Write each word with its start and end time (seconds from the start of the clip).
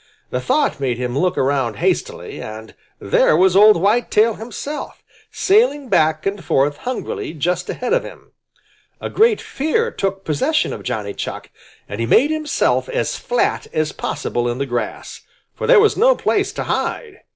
The 0.31 0.41
thought 0.41 0.79
made 0.79 0.97
him 0.97 1.15
look 1.15 1.37
around 1.37 1.75
hastily, 1.75 2.41
and 2.41 2.73
there 2.99 3.37
was 3.37 3.55
old 3.55 3.77
Whitetail 3.79 4.33
himself, 4.33 5.03
sailing 5.31 5.89
back 5.89 6.25
and 6.25 6.43
forth 6.43 6.77
hungrily 6.77 7.33
just 7.33 7.69
ahead 7.69 7.93
of 7.93 8.03
him. 8.03 8.31
A 8.99 9.11
great 9.11 9.39
fear 9.39 9.91
took 9.91 10.25
possession 10.25 10.73
of 10.73 10.81
Johnny 10.81 11.13
Chuck, 11.13 11.51
and 11.87 11.99
he 11.99 12.07
made 12.07 12.31
himself 12.31 12.89
as 12.89 13.15
flat 13.15 13.67
as 13.73 13.91
possible 13.91 14.49
in 14.49 14.57
the 14.57 14.65
grass, 14.65 15.21
for 15.53 15.67
there 15.67 15.79
was 15.79 15.95
no 15.95 16.15
place 16.15 16.51
to 16.53 16.63
hide. 16.63 17.19